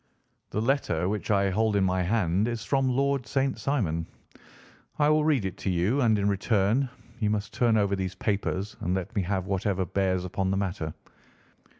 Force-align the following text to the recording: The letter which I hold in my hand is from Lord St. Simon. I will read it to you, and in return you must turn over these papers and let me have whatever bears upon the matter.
The 0.49 0.59
letter 0.63 1.07
which 1.07 1.29
I 1.29 1.51
hold 1.51 1.75
in 1.75 1.83
my 1.83 2.01
hand 2.01 2.47
is 2.47 2.65
from 2.65 2.89
Lord 2.89 3.27
St. 3.27 3.59
Simon. 3.59 4.07
I 4.97 5.09
will 5.09 5.23
read 5.23 5.45
it 5.45 5.57
to 5.59 5.69
you, 5.69 6.01
and 6.01 6.17
in 6.17 6.27
return 6.27 6.89
you 7.19 7.29
must 7.29 7.53
turn 7.53 7.77
over 7.77 7.95
these 7.95 8.15
papers 8.15 8.75
and 8.79 8.95
let 8.95 9.15
me 9.15 9.21
have 9.21 9.45
whatever 9.45 9.85
bears 9.85 10.25
upon 10.25 10.49
the 10.49 10.57
matter. 10.57 10.95